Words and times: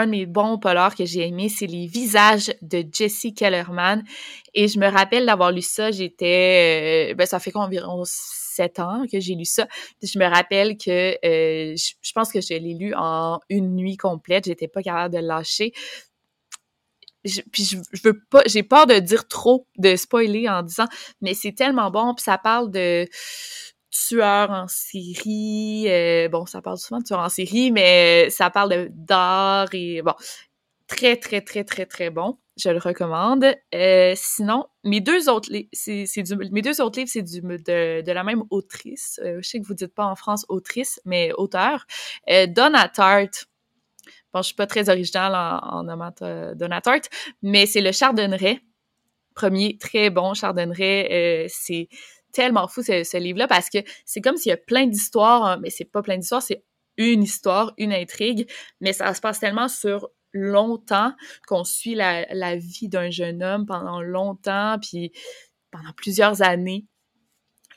un 0.00 0.06
de 0.06 0.10
mes 0.10 0.26
bons 0.26 0.58
polars 0.58 0.94
que 0.94 1.04
j'ai 1.04 1.26
aimé, 1.26 1.48
c'est 1.48 1.66
Les 1.66 1.86
visages 1.86 2.52
de 2.62 2.84
Jesse 2.90 3.28
Kellerman. 3.36 4.04
Et 4.54 4.68
je 4.68 4.78
me 4.78 4.88
rappelle 4.88 5.26
d'avoir 5.26 5.52
lu 5.52 5.62
ça, 5.62 5.90
j'étais... 5.90 7.14
ben, 7.16 7.26
ça 7.26 7.38
fait 7.38 7.54
environ 7.54 8.02
sept 8.04 8.78
ans 8.80 9.04
que 9.10 9.20
j'ai 9.20 9.34
lu 9.34 9.44
ça. 9.44 9.66
Je 10.02 10.18
me 10.18 10.26
rappelle 10.26 10.76
que 10.76 11.16
je, 11.22 12.12
pense 12.14 12.32
que 12.32 12.40
je 12.40 12.54
l'ai 12.54 12.74
lu 12.74 12.92
en 12.96 13.38
une 13.48 13.76
nuit 13.76 13.96
complète. 13.96 14.46
J'étais 14.46 14.68
pas 14.68 14.82
capable 14.82 15.14
de 15.14 15.20
le 15.20 15.26
lâcher 15.26 15.72
puis 17.52 17.64
je, 17.64 18.02
veux 18.02 18.18
pas, 18.30 18.42
j'ai 18.46 18.62
peur 18.62 18.86
de 18.86 18.98
dire 18.98 19.28
trop, 19.28 19.66
de 19.76 19.96
spoiler 19.96 20.48
en 20.48 20.62
disant, 20.62 20.86
mais 21.20 21.34
c'est 21.34 21.52
tellement 21.52 21.90
bon, 21.90 22.14
puis 22.14 22.22
ça 22.22 22.38
parle 22.38 22.70
de 22.70 23.06
tueurs 23.90 24.50
en 24.50 24.68
série, 24.68 25.86
euh, 25.88 26.28
bon, 26.28 26.46
ça 26.46 26.62
parle 26.62 26.78
souvent 26.78 27.00
de 27.00 27.04
tueurs 27.04 27.20
en 27.20 27.28
série, 27.28 27.72
mais 27.72 28.30
ça 28.30 28.50
parle 28.50 28.88
d'art 28.90 29.68
et 29.72 30.02
bon, 30.02 30.14
très 30.86 31.16
très 31.16 31.40
très 31.40 31.64
très 31.64 31.86
très 31.86 32.10
bon, 32.10 32.38
je 32.56 32.70
le 32.70 32.78
recommande. 32.78 33.44
Euh, 33.74 34.14
sinon, 34.16 34.66
mes 34.84 35.00
deux 35.00 35.28
autres 35.28 35.52
livres, 35.52 35.68
c'est, 35.72 36.22
du, 36.22 36.36
mes 36.36 36.62
deux 36.62 36.80
autres 36.80 36.98
livres, 36.98 37.10
c'est 37.12 37.22
du 37.22 37.40
de, 37.40 38.12
la 38.12 38.24
même 38.24 38.44
autrice. 38.50 39.20
Euh, 39.24 39.38
je 39.42 39.48
sais 39.48 39.60
que 39.60 39.66
vous 39.66 39.74
dites 39.74 39.94
pas 39.94 40.06
en 40.06 40.16
France 40.16 40.46
autrice, 40.48 41.00
mais 41.04 41.32
auteur. 41.32 41.86
Donna 42.48 42.88
Tartt 42.88 43.46
Bon, 44.32 44.42
je 44.42 44.46
suis 44.46 44.54
pas 44.54 44.66
très 44.66 44.88
originale 44.88 45.34
en, 45.34 45.78
en 45.78 45.82
nommant 45.84 46.12
Donatart, 46.54 47.02
mais 47.42 47.66
c'est 47.66 47.80
le 47.80 47.90
Chardonneret. 47.90 48.60
Premier, 49.34 49.76
très 49.78 50.10
bon 50.10 50.34
Chardonneret. 50.34 51.08
Euh, 51.10 51.46
c'est 51.48 51.88
tellement 52.32 52.68
fou 52.68 52.82
ce, 52.82 53.16
livre-là 53.16 53.46
parce 53.46 53.70
que 53.70 53.78
c'est 54.04 54.20
comme 54.20 54.36
s'il 54.36 54.50
y 54.50 54.52
a 54.52 54.56
plein 54.56 54.86
d'histoires, 54.86 55.44
hein, 55.44 55.58
mais 55.62 55.70
c'est 55.70 55.84
pas 55.84 56.02
plein 56.02 56.16
d'histoires, 56.16 56.42
c'est 56.42 56.64
une 56.96 57.22
histoire, 57.22 57.72
une 57.78 57.92
intrigue, 57.92 58.50
mais 58.80 58.92
ça 58.92 59.14
se 59.14 59.20
passe 59.20 59.40
tellement 59.40 59.68
sur 59.68 60.10
longtemps 60.32 61.12
qu'on 61.46 61.64
suit 61.64 61.94
la, 61.94 62.56
vie 62.56 62.88
d'un 62.88 63.10
jeune 63.10 63.42
homme 63.42 63.66
pendant 63.66 64.00
longtemps, 64.00 64.76
puis 64.80 65.12
pendant 65.70 65.92
plusieurs 65.96 66.42
années. 66.42 66.86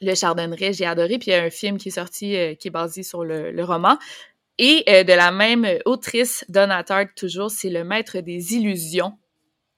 Le 0.01 0.15
Chardonneret, 0.15 0.73
j'ai 0.73 0.85
adoré. 0.85 1.17
Puis 1.17 1.31
il 1.31 1.33
y 1.33 1.37
a 1.37 1.43
un 1.43 1.49
film 1.49 1.77
qui 1.77 1.89
est 1.89 1.91
sorti 1.91 2.35
euh, 2.35 2.55
qui 2.55 2.67
est 2.67 2.71
basé 2.71 3.03
sur 3.03 3.23
le, 3.23 3.63
roman. 3.63 3.97
Et 4.57 4.83
euh, 4.89 5.03
de 5.03 5.13
la 5.13 5.31
même 5.31 5.65
autrice, 5.85 6.43
Donna 6.49 6.83
toujours, 7.15 7.51
c'est 7.51 7.69
Le 7.69 7.83
Maître 7.83 8.19
des 8.19 8.53
illusions. 8.53 9.13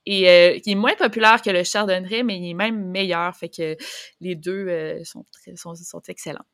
Et 0.05 0.29
euh, 0.29 0.59
qui 0.59 0.71
est 0.71 0.75
moins 0.75 0.95
populaire 0.95 1.41
que 1.41 1.49
le 1.49 1.63
Chardonneret, 1.63 2.23
mais 2.23 2.37
il 2.37 2.49
est 2.49 2.53
même 2.53 2.91
meilleur. 2.91 3.35
Fait 3.35 3.49
que 3.49 3.75
les 4.21 4.35
deux 4.35 4.67
euh, 4.67 5.03
sont, 5.03 5.25
sont, 5.55 5.73
sont 5.75 6.01
excellents. 6.07 6.45